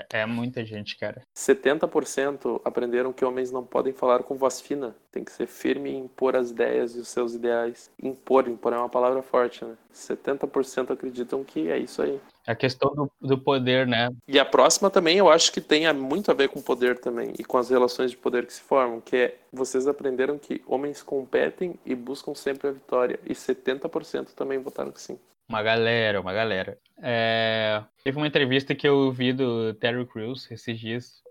[0.10, 1.22] É muita gente, cara.
[1.36, 4.96] 70% aprenderam que homens não podem falar com voz fina.
[5.12, 7.90] Tem que ser firme e impor as ideias e os seus ideais.
[8.02, 9.76] Impor, impor é uma palavra forte, né?
[9.94, 12.20] 70% acreditam que é isso aí.
[12.48, 14.10] A questão do, do poder, né?
[14.28, 17.44] E a próxima também eu acho que tem muito a ver com poder também e
[17.44, 21.76] com as relações de poder que se formam, que é vocês aprenderam que homens competem
[21.86, 23.20] e buscam sempre a vitória.
[23.26, 25.20] E 70% também votaram que sim.
[25.52, 26.80] Uma galera, uma galera.
[27.04, 27.84] É...
[28.06, 31.22] Teve uma entrevista que eu vi do Terry Crews esses dias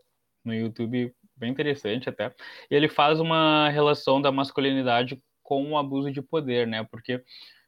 [0.45, 2.31] no YouTube, bem interessante até.
[2.71, 6.85] E ele faz uma relação da masculinidade com o abuso de poder, né?
[6.91, 7.25] Porque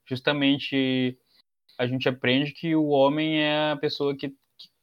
[0.07, 1.19] justamente
[1.79, 4.35] a gente aprende que o homem é a pessoa que,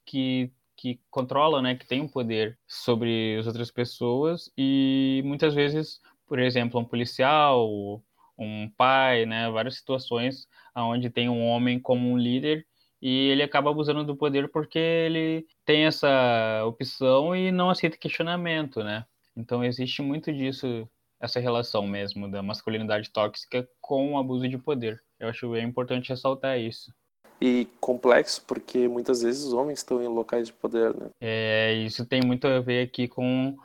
[0.08, 1.76] que, que controla, né?
[1.76, 6.86] Que tem o um poder sobre as outras pessoas e muitas vezes, por exemplo, um
[6.86, 8.04] policial,
[8.40, 9.50] um pai, né?
[9.50, 12.66] Várias situações onde tem um homem como um líder
[13.02, 18.84] e ele acaba abusando do poder porque ele tem essa opção e não aceita questionamento,
[18.84, 19.06] né?
[19.36, 20.88] Então existe muito disso,
[21.20, 25.02] essa relação mesmo da masculinidade tóxica com o abuso de poder.
[25.20, 26.94] Eu acho bem importante ressaltar isso.
[27.42, 31.10] E complexo porque muitas vezes os homens estão em locais de poder, né?
[31.22, 33.56] É, isso tem muito a ver aqui com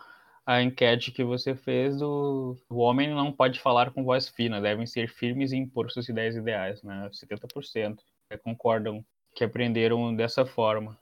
[0.47, 4.87] a enquete que você fez do o homem não pode falar com voz fina, devem
[4.87, 7.09] ser firmes e impor suas ideias ideais, né?
[7.11, 7.99] 70%
[8.43, 9.05] concordam
[9.35, 10.99] que aprenderam dessa forma.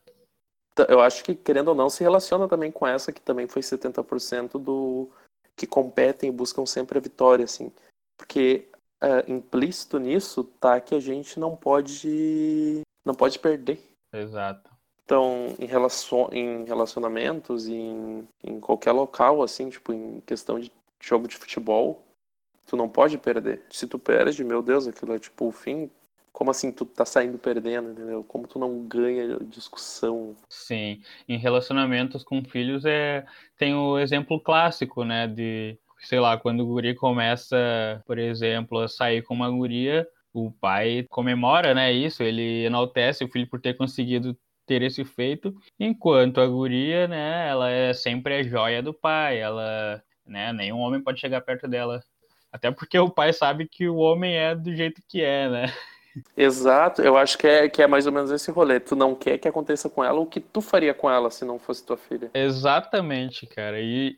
[0.73, 3.63] Então, eu acho que, querendo ou não, se relaciona também com essa que também foi
[3.63, 5.11] 70% do
[5.55, 7.71] que competem e buscam sempre a vitória, assim.
[8.17, 8.69] Porque
[9.03, 13.81] é, implícito nisso tá que a gente não pode não pode perder.
[14.15, 14.72] Exato.
[15.13, 21.29] Então, em, relacion, em relacionamentos, em, em qualquer local, assim, tipo, em questão de jogo
[21.29, 22.03] de futebol,
[22.67, 23.61] tu não pode perder.
[23.69, 25.91] Se tu perde, meu Deus, aquilo é tipo o fim.
[26.33, 28.25] Como assim tu tá saindo perdendo, entendeu?
[28.25, 30.35] Como tu não ganha discussão.
[30.49, 33.27] Sim, em relacionamentos com filhos é
[33.59, 38.89] tem o exemplo clássico, né, de sei lá, quando o guri começa, por exemplo, a
[38.89, 43.77] sair com uma guria, o pai comemora, né, isso, ele enaltece o filho por ter
[43.77, 44.35] conseguido
[44.73, 50.03] ter esse feito, enquanto a guria, né, ela é sempre a joia do pai, ela,
[50.27, 52.03] né, nenhum homem pode chegar perto dela.
[52.51, 55.67] Até porque o pai sabe que o homem é do jeito que é, né?
[56.35, 58.81] Exato, eu acho que é, que é mais ou menos esse rolê.
[58.81, 61.59] Tu não quer que aconteça com ela o que tu faria com ela se não
[61.59, 62.31] fosse tua filha.
[62.33, 63.79] Exatamente, cara.
[63.81, 64.17] E,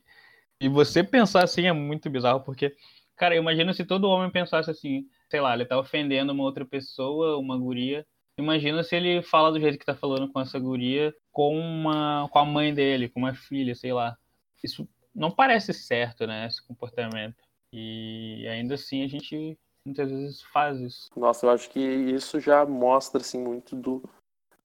[0.60, 2.74] e você pensar assim é muito bizarro, porque,
[3.16, 7.38] cara, imagina se todo homem pensasse assim, sei lá, ele tá ofendendo uma outra pessoa,
[7.38, 8.04] uma guria,
[8.38, 12.38] Imagina se ele fala do jeito que tá falando com essa guria com, uma, com
[12.38, 14.16] a mãe dele, com uma filha, sei lá.
[14.62, 16.46] Isso não parece certo, né?
[16.46, 17.36] Esse comportamento.
[17.72, 21.08] E ainda assim a gente muitas vezes faz isso.
[21.16, 24.02] Nossa, eu acho que isso já mostra assim muito do,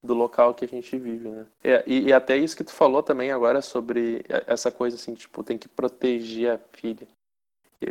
[0.04, 1.46] do local que a gente vive, né?
[1.64, 5.44] É, e, e, até isso que tu falou também agora sobre essa coisa assim, tipo,
[5.44, 7.08] tem que proteger a filha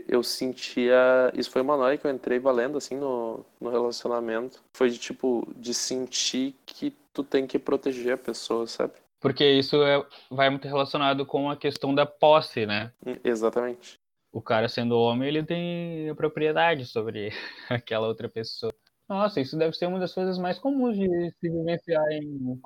[0.07, 1.33] eu sentia.
[1.35, 4.63] Isso foi uma noia que eu entrei valendo, assim, no, no relacionamento.
[4.73, 8.93] Foi de tipo, de sentir que tu tem que proteger a pessoa, sabe?
[9.21, 12.93] Porque isso é, vai muito relacionado com a questão da posse, né?
[13.05, 13.99] Hum, exatamente.
[14.33, 17.31] O cara sendo homem, ele tem propriedade sobre
[17.69, 18.73] aquela outra pessoa.
[19.09, 21.09] Nossa, isso deve ser uma das coisas mais comuns de
[21.41, 22.61] se vivenciar em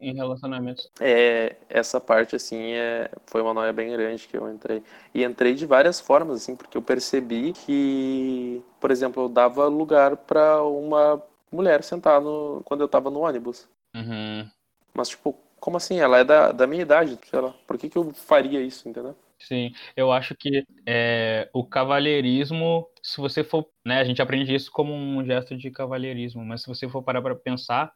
[0.00, 0.90] em relacionamentos?
[1.00, 4.82] É, essa parte, assim, é, foi uma noia bem grande que eu entrei.
[5.14, 10.16] E entrei de várias formas, assim, porque eu percebi que, por exemplo, eu dava lugar
[10.16, 13.68] para uma mulher sentar no, quando eu tava no ônibus.
[13.94, 14.48] Uhum.
[14.94, 16.00] Mas, tipo, como assim?
[16.00, 17.54] Ela é da, da minha idade, sei lá.
[17.66, 19.14] Por que, que eu faria isso, entendeu?
[19.38, 24.70] Sim, eu acho que é, o cavalheirismo, se você for, né, a gente aprende isso
[24.70, 27.90] como um gesto de cavalheirismo, mas se você for parar para pensar,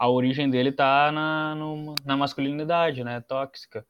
[0.00, 3.86] a origem dele tá na, no, na masculinidade, né, tóxica.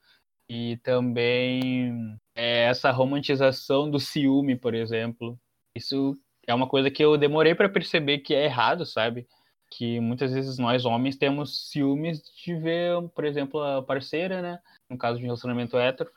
[0.49, 5.38] E também é essa romantização do ciúme, por exemplo.
[5.73, 6.16] Isso
[6.49, 9.25] é uma coisa que eu demorei para perceber que é errado, sabe?
[9.70, 14.59] Que muitas vezes nós homens temos ciúmes de ver, por exemplo, a parceira, né,
[14.90, 16.11] no caso de um relacionamento hétero,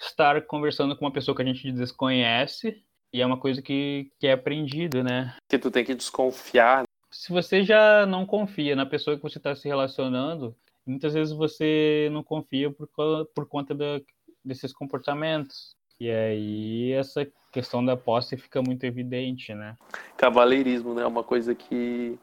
[0.00, 4.26] estar conversando com uma pessoa que a gente desconhece e é uma coisa que, que
[4.26, 5.36] é aprendido, né?
[5.48, 9.54] Que tu tem que desconfiar se você já não confia na pessoa que você está
[9.54, 10.54] se relacionando,
[10.86, 12.88] muitas vezes você não confia por,
[13.34, 14.00] por conta da,
[14.44, 15.76] desses comportamentos.
[16.00, 19.74] E aí essa questão da posse fica muito evidente, né?
[20.16, 21.04] Cavaleirismo, né?
[21.04, 22.18] Uma coisa que,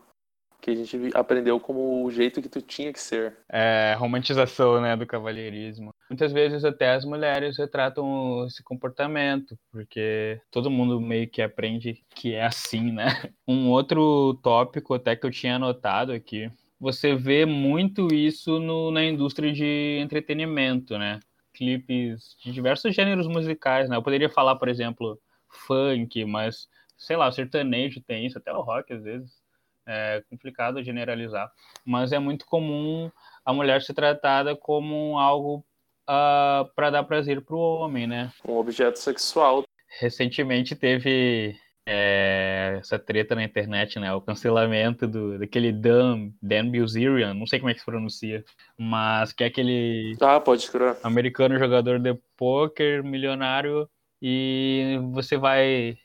[0.61, 3.37] que a gente aprendeu como o jeito que tu tinha que ser.
[3.49, 5.93] É, romantização, né, do cavalheirismo.
[6.09, 12.33] Muitas vezes até as mulheres retratam esse comportamento, porque todo mundo meio que aprende que
[12.33, 13.05] é assim, né?
[13.47, 19.03] Um outro tópico até que eu tinha anotado aqui, você vê muito isso no, na
[19.03, 21.19] indústria de entretenimento, né?
[21.53, 23.95] Clipes de diversos gêneros musicais, né?
[23.95, 28.61] Eu poderia falar, por exemplo, funk, mas sei lá, o sertanejo tem isso, até o
[28.61, 29.43] rock às vezes.
[29.87, 31.51] É complicado generalizar,
[31.85, 33.11] mas é muito comum
[33.45, 35.63] a mulher ser tratada como algo
[36.09, 38.31] uh, para dar prazer para o homem, né?
[38.47, 39.63] Um objeto sexual.
[39.99, 41.55] Recentemente teve
[41.87, 44.13] é, essa treta na internet, né?
[44.13, 48.43] O cancelamento do, daquele Dan, Dan Bilzerian, não sei como é que se pronuncia,
[48.77, 50.97] mas que é aquele ah, pode crer.
[51.03, 53.87] americano jogador de poker, milionário,
[54.21, 55.97] e você vai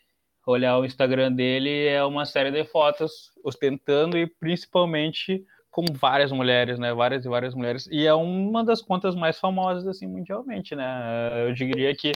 [0.47, 6.79] olhar o Instagram dele, é uma série de fotos ostentando e principalmente com várias mulheres,
[6.79, 6.93] né?
[6.93, 7.89] Várias e várias mulheres.
[7.91, 11.47] E é uma das contas mais famosas, assim, mundialmente, né?
[11.47, 12.13] Eu diria que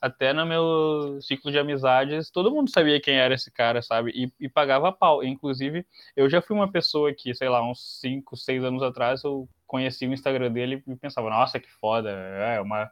[0.00, 4.10] até no meu ciclo de amizades, todo mundo sabia quem era esse cara, sabe?
[4.14, 5.22] E, e pagava pau.
[5.22, 5.86] Inclusive,
[6.16, 10.06] eu já fui uma pessoa que, sei lá, uns 5, 6 anos atrás, eu conheci
[10.06, 12.90] o Instagram dele e pensava, nossa, que foda, é uma,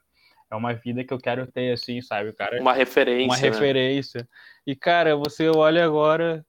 [0.51, 2.29] é uma vida que eu quero ter, assim, sabe?
[2.29, 3.27] O cara, uma referência.
[3.27, 3.43] Uma né?
[3.43, 4.29] referência.
[4.67, 6.45] E, cara, você olha agora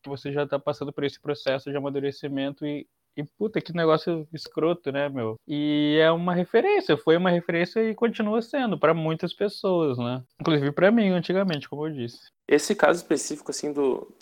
[0.00, 2.86] que você já tá passando por esse processo de amadurecimento e,
[3.16, 5.36] e puta, que negócio escroto, né, meu?
[5.48, 10.22] E é uma referência, foi uma referência e continua sendo para muitas pessoas, né?
[10.40, 12.28] Inclusive para mim, antigamente, como eu disse.
[12.46, 14.14] Esse caso específico, assim, do.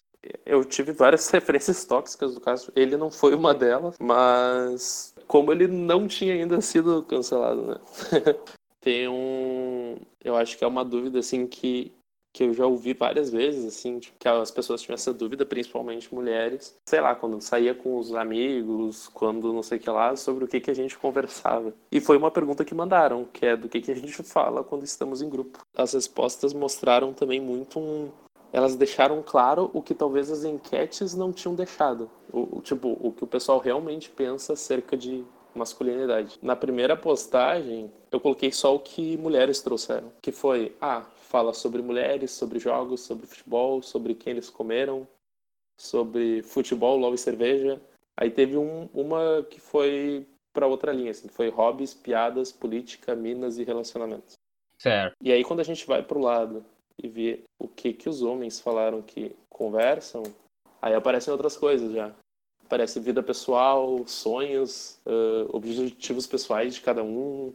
[0.47, 2.73] Eu tive várias referências tóxicas do caso.
[2.77, 7.77] Ele não foi uma delas, mas como ele não tinha ainda sido cancelado, né?
[8.81, 9.97] Tem um.
[10.23, 11.93] Eu acho que é uma dúvida, assim, que
[12.35, 16.13] que eu já ouvi várias vezes, assim, tipo, que as pessoas tinham essa dúvida, principalmente
[16.13, 20.45] mulheres, sei lá, quando saía com os amigos, quando não sei o que lá, sobre
[20.45, 21.73] o que, que a gente conversava.
[21.93, 24.83] E foi uma pergunta que mandaram, que é do que, que a gente fala quando
[24.83, 25.61] estamos em grupo.
[25.77, 28.11] As respostas mostraram também muito um.
[28.53, 32.11] Elas deixaram claro o que talvez as enquetes não tinham deixado.
[32.33, 36.39] O, tipo, o que o pessoal realmente pensa acerca de masculinidade.
[36.43, 41.83] Na primeira postagem, eu coloquei só o que mulheres trouxeram, que foi, ah, fala sobre
[41.83, 45.05] mulheres, sobre jogos, sobre futebol, sobre quem eles comeram,
[45.77, 47.83] sobre futebol, LOL e cerveja.
[48.17, 53.17] Aí teve um, uma que foi para outra linha, assim, que foi hobbies, piadas, política,
[53.17, 54.35] minas e relacionamentos.
[54.79, 55.17] Certo.
[55.21, 56.65] E aí quando a gente vai pro lado
[57.03, 60.23] e vê o que que os homens falaram que conversam,
[60.81, 62.15] aí aparecem outras coisas já.
[62.65, 67.53] Aparece vida pessoal, sonhos, uh, objetivos pessoais de cada um,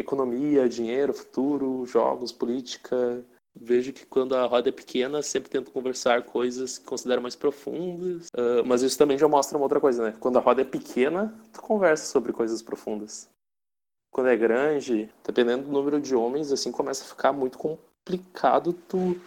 [0.00, 3.24] economia, dinheiro, futuro, jogos, política.
[3.54, 8.28] Vejo que quando a roda é pequena, sempre tento conversar coisas que considero mais profundas.
[8.28, 10.16] Uh, mas isso também já mostra uma outra coisa, né?
[10.20, 13.28] Quando a roda é pequena, tu conversa sobre coisas profundas.
[14.12, 19.20] Quando é grande, dependendo do número de homens, assim começa a ficar muito complicado tu,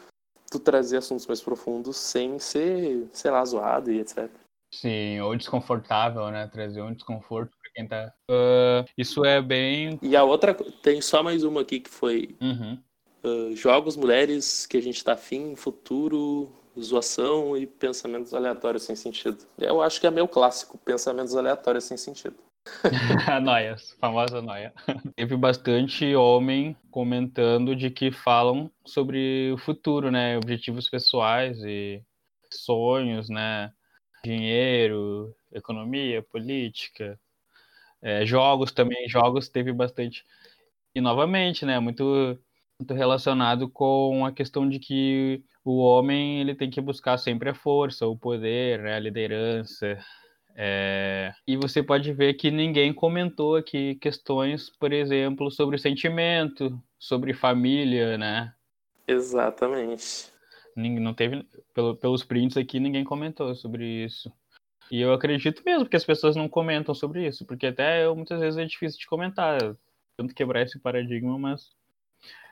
[0.49, 4.29] tu trazer assuntos mais profundos sem ser, sei lá, zoado e etc.
[4.73, 6.47] Sim, ou desconfortável, né?
[6.47, 8.13] Trazer um desconforto quem tá.
[8.29, 9.99] Uh, isso é bem.
[10.01, 12.77] E a outra, tem só mais uma aqui que foi uhum.
[13.23, 19.38] uh, jogos, mulheres que a gente tá afim, futuro, zoação e pensamentos aleatórios sem sentido.
[19.57, 22.36] Eu acho que é meu clássico, pensamentos aleatórios sem sentido.
[23.29, 24.73] a noia, famosa noia.
[25.15, 30.38] Teve bastante homem comentando de que falam sobre o futuro, né?
[30.38, 32.01] Objetivos pessoais e
[32.51, 33.71] sonhos, né?
[34.23, 37.19] Dinheiro, economia, política,
[38.03, 40.25] é, jogos também, jogos teve bastante.
[40.93, 42.37] E novamente, né, muito,
[42.77, 47.55] muito relacionado com a questão de que o homem ele tem que buscar sempre a
[47.55, 49.97] força, o poder, né, a liderança.
[50.53, 51.33] É...
[51.47, 58.17] E você pode ver que ninguém comentou aqui questões, por exemplo, sobre sentimento, sobre família,
[58.17, 58.53] né?
[59.07, 60.31] Exatamente.
[60.75, 64.31] Não teve, pelo, pelos prints aqui, ninguém comentou sobre isso.
[64.93, 68.39] E eu acredito mesmo que as pessoas não comentam sobre isso, porque até eu, muitas
[68.39, 69.60] vezes é difícil de comentar,
[70.15, 71.71] tanto quebrar esse paradigma, mas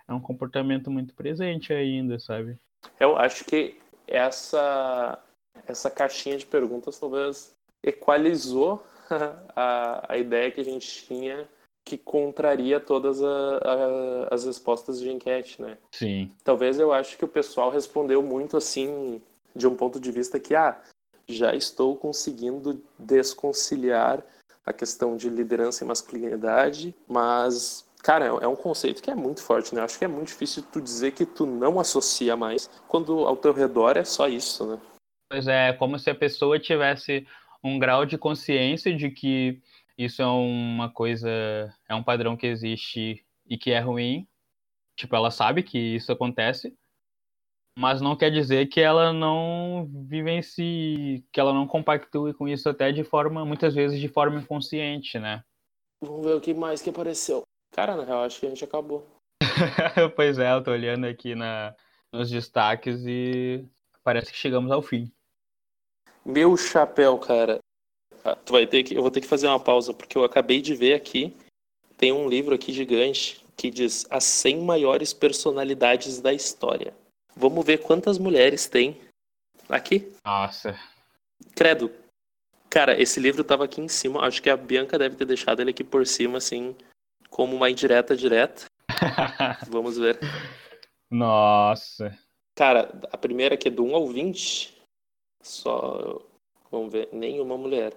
[0.07, 2.57] é um comportamento muito presente ainda, sabe?
[2.99, 5.19] Eu acho que essa
[5.67, 7.53] essa caixinha de perguntas talvez
[7.85, 8.83] equalizou
[9.55, 11.47] a, a ideia que a gente tinha
[11.85, 15.77] que contraria todas a, a, as respostas de enquete, né?
[15.91, 16.31] Sim.
[16.43, 19.21] Talvez eu acho que o pessoal respondeu muito assim,
[19.55, 20.81] de um ponto de vista que, ah,
[21.27, 24.23] já estou conseguindo desconciliar
[24.65, 29.73] a questão de liderança e masculinidade, mas cara, é um conceito que é muito forte,
[29.75, 29.81] né?
[29.81, 33.53] Acho que é muito difícil tu dizer que tu não associa mais quando ao teu
[33.53, 34.81] redor é só isso, né?
[35.29, 37.25] Pois é, como se a pessoa tivesse
[37.63, 39.61] um grau de consciência de que
[39.97, 41.29] isso é uma coisa,
[41.87, 44.27] é um padrão que existe e que é ruim.
[44.95, 46.75] Tipo, ela sabe que isso acontece,
[47.77, 52.91] Mas não quer dizer que ela não vivencie, que ela não compactue com isso até
[52.91, 55.43] de forma, muitas vezes de forma inconsciente, né?
[56.01, 57.43] Vamos ver o que mais que apareceu.
[57.71, 59.07] Cara, na real, acho que a gente acabou.
[60.15, 61.73] pois é, eu tô olhando aqui na,
[62.11, 63.65] nos destaques e
[64.03, 65.11] parece que chegamos ao fim.
[66.25, 67.59] Meu chapéu, cara.
[68.23, 70.61] Ah, tu vai ter que, eu vou ter que fazer uma pausa, porque eu acabei
[70.61, 71.35] de ver aqui.
[71.97, 76.93] Tem um livro aqui gigante que diz As 100 maiores personalidades da história.
[77.35, 78.99] Vamos ver quantas mulheres tem
[79.69, 80.11] aqui.
[80.25, 80.77] Nossa.
[81.55, 81.91] Credo.
[82.69, 84.25] Cara, esse livro tava aqui em cima.
[84.25, 86.75] Acho que a Bianca deve ter deixado ele aqui por cima, assim,
[87.29, 88.65] como uma indireta direta.
[89.69, 90.19] Vamos ver.
[91.09, 92.17] Nossa.
[92.55, 94.81] Cara, a primeira aqui é do 1 ao 20.
[95.41, 96.21] Só.
[96.71, 97.09] Vamos ver.
[97.11, 97.93] Nenhuma mulher.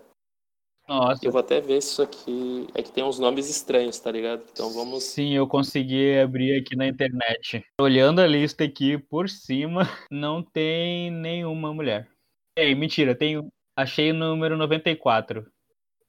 [0.86, 1.24] Nossa.
[1.24, 2.66] Eu vou até ver se isso aqui.
[2.74, 4.42] É que tem uns nomes estranhos, tá ligado?
[4.52, 5.04] Então vamos.
[5.04, 7.64] Sim, eu consegui abrir aqui na internet.
[7.80, 12.08] Olhando a lista aqui por cima, não tem nenhuma mulher.
[12.56, 13.42] Ei, mentira, tem.
[13.76, 15.46] Achei o número 94.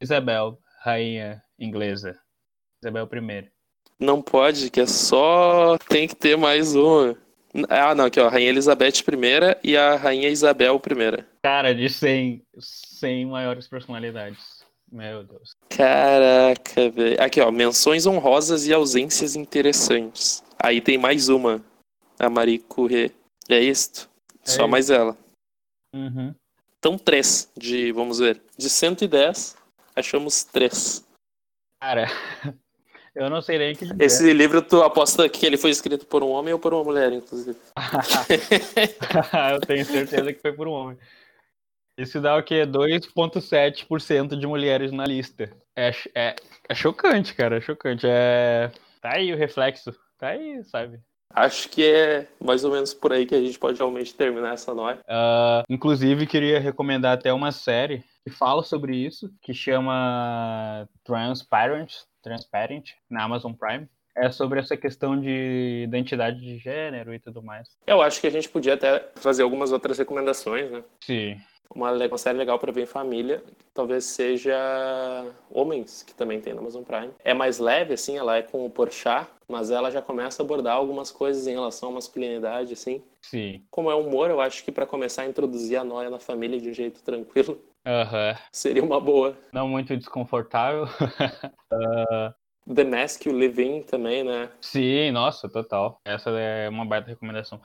[0.02, 2.20] Isabel, rainha inglesa.
[2.84, 3.50] Isabel I.
[3.98, 5.78] Não pode, que é só.
[5.88, 7.18] Tem que ter mais uma.
[7.70, 11.24] Ah, não, aqui ó, Rainha Elizabeth I e a Rainha Isabel I.
[11.42, 14.55] Cara, de 100, 100 maiores personalidades.
[14.96, 15.58] Meu Deus.
[15.70, 17.22] Caraca, velho.
[17.22, 20.42] Aqui, ó, menções honrosas e ausências interessantes.
[20.58, 21.62] Aí tem mais uma.
[22.18, 23.14] A Marie Curie.
[23.50, 24.10] É isto?
[24.42, 24.68] É Só isso.
[24.70, 25.18] mais ela.
[25.94, 26.34] Uhum.
[26.80, 29.58] Então, três de, vamos ver, de 110,
[29.94, 31.06] achamos três.
[31.82, 32.08] Cara,
[33.14, 33.90] eu não sei nem o que.
[34.00, 37.12] Esse livro, tu aposta que ele foi escrito por um homem ou por uma mulher,
[37.12, 37.58] inclusive?
[39.52, 40.98] eu tenho certeza que foi por um homem.
[41.98, 42.66] Isso dá o quê?
[42.66, 45.50] 2,7% de mulheres na lista.
[45.76, 46.36] É, é,
[46.70, 47.58] é chocante, cara.
[47.58, 48.06] É chocante.
[48.06, 48.70] É...
[49.02, 49.94] Tá aí o reflexo.
[50.18, 51.00] Tá aí, sabe?
[51.34, 54.74] Acho que é mais ou menos por aí que a gente pode realmente terminar essa
[54.74, 55.00] noia.
[55.08, 61.92] Ah, inclusive, queria recomendar até uma série que fala sobre isso, que chama Transparent,
[62.24, 63.88] Transparent na Amazon Prime.
[64.18, 67.68] É sobre essa questão de identidade de gênero e tudo mais.
[67.86, 70.84] Eu acho que a gente podia até fazer algumas outras recomendações, né?
[71.02, 71.38] Sim.
[71.74, 73.44] Uma, uma série legal para ver em família,
[73.74, 74.56] talvez seja
[75.52, 77.12] Homens, que também tem na Amazon Prime.
[77.24, 80.76] É mais leve, assim, ela é com o Porchat, mas ela já começa a abordar
[80.76, 83.04] algumas coisas em relação à masculinidade, assim.
[83.22, 83.64] Sim.
[83.70, 86.70] Como é humor, eu acho que para começar a introduzir a noia na família de
[86.70, 88.36] um jeito tranquilo, Aham.
[88.52, 89.38] seria uma boa.
[89.52, 90.86] Não muito desconfortável.
[92.74, 94.50] The Mask o Living também, né?
[94.60, 96.00] Sim, nossa, total.
[96.04, 97.62] Essa é uma baita recomendação.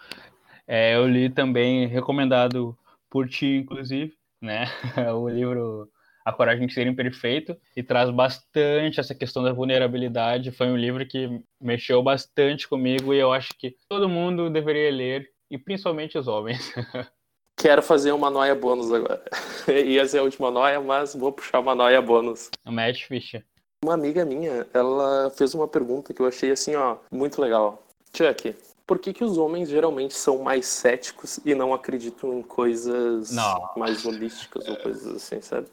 [0.67, 2.77] É, eu li também, recomendado
[3.11, 4.67] por ti, inclusive, né?
[5.15, 5.91] O livro
[6.25, 10.53] A Coragem de Ser Imperfeito, e traz bastante essa questão da vulnerabilidade.
[10.53, 15.29] Foi um livro que mexeu bastante comigo e eu acho que todo mundo deveria ler,
[15.51, 16.73] e principalmente os homens.
[17.59, 19.23] Quero fazer uma noia bônus agora.
[19.69, 22.51] Ia ser a última noia, mas vou puxar uma noia bônus.
[22.65, 23.45] Matt Fisher.
[23.85, 27.83] Uma amiga minha, ela fez uma pergunta que eu achei assim, ó, muito legal.
[28.15, 28.55] Chuck,
[28.91, 33.71] por que, que os homens geralmente são mais céticos e não acreditam em coisas Não.
[33.77, 35.69] mais holísticas ou coisas assim, sabe?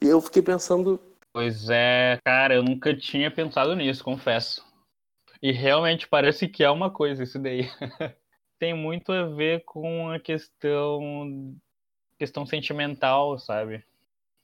[0.00, 0.98] E eu fiquei pensando,
[1.30, 4.64] Pois é, cara, eu nunca tinha pensado nisso, confesso.
[5.42, 7.68] E realmente parece que é uma coisa isso daí.
[8.58, 11.54] Tem muito a ver com a questão
[12.18, 13.84] questão sentimental, sabe?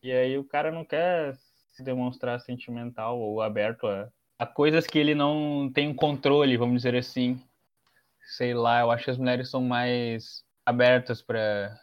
[0.02, 1.38] E aí o cara não quer
[1.72, 6.94] se demonstrar sentimental ou aberto a, a coisas que ele não tem controle, vamos dizer
[6.94, 7.42] assim.
[8.30, 11.76] Sei lá, eu acho que as mulheres são mais abertas para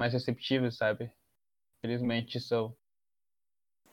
[0.00, 1.12] mais receptivas, sabe?
[1.82, 2.74] Felizmente são.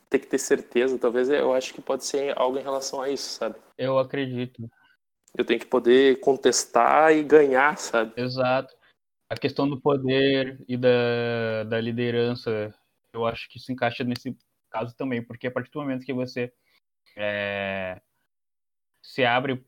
[0.08, 3.28] tem que ter certeza, talvez eu acho que pode ser algo em relação a isso,
[3.30, 3.56] sabe?
[3.76, 4.66] Eu acredito.
[5.36, 8.12] Eu tenho que poder contestar e ganhar, sabe?
[8.16, 8.74] Exato.
[9.28, 12.74] A questão do poder e da, da liderança,
[13.12, 14.34] eu acho que se encaixa nesse
[14.70, 16.52] caso também, porque a partir do momento que você
[17.16, 18.00] é,
[19.02, 19.62] se abre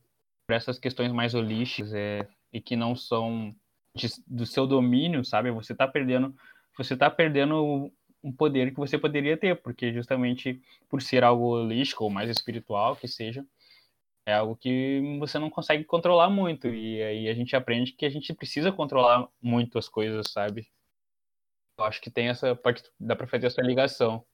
[0.46, 3.54] para essas questões mais holísticas é, e que não são
[3.94, 5.50] de- do seu domínio, sabe?
[5.50, 6.34] Você está perdendo,
[6.76, 7.92] você tá perdendo
[8.22, 12.96] um poder que você poderia ter, porque justamente por ser algo holístico ou mais espiritual
[12.96, 13.44] que seja,
[14.26, 16.66] é algo que você não consegue controlar muito.
[16.68, 20.66] E aí a gente aprende que a gente precisa controlar muito as coisas, sabe?
[21.78, 24.24] Eu acho que tem essa parte, dá pra fazer essa ligação.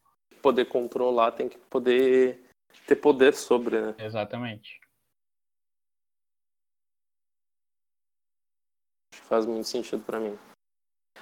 [0.42, 2.40] Poder controlar, tem que poder
[2.86, 3.94] ter poder sobre, né?
[3.98, 4.79] Exatamente.
[9.30, 10.36] Faz muito sentido pra mim.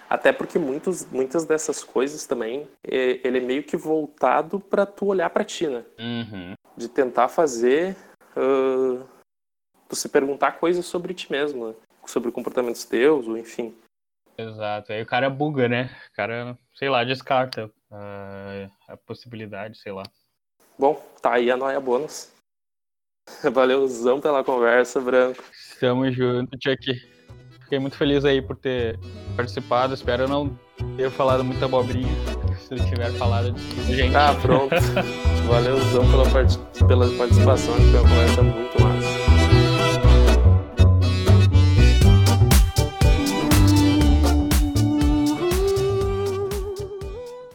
[0.09, 5.05] Até porque muitos, muitas dessas coisas também, é- ele é meio que voltado pra tu
[5.07, 5.85] olhar pra ti, né?
[5.99, 6.55] Uhum.
[6.75, 7.95] De tentar fazer.
[8.35, 9.05] ah,
[9.89, 11.75] tu se perguntar coisas sobre ti mesmo, né?
[12.07, 13.77] sobre comportamentos teus, ou enfim.
[14.39, 14.93] Exato.
[14.93, 15.91] Aí o cara buga, né?
[16.11, 20.05] O cara, sei lá, descarta uh, a possibilidade, sei lá.
[20.79, 22.33] Bom, tá aí a noia bônus.
[23.53, 25.45] Valeuzão pela conversa, Branco.
[25.81, 27.18] Tamo junto, Chuck.
[27.69, 28.99] Fiquei muito feliz aí por ter
[29.37, 29.93] participado.
[29.93, 30.59] Espero não
[30.97, 32.09] ter falado muita abobrinha.
[32.67, 34.17] Se eu tiver falado, de gente.
[34.17, 34.75] Ah, pronto.
[35.47, 36.59] Valeuzão pela, part...
[36.87, 37.75] pela participação.
[37.75, 38.98] Foi uma conversa muito massa.